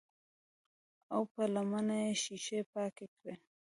[1.13, 3.33] او پۀ لمنه يې شيشې پاکې کړې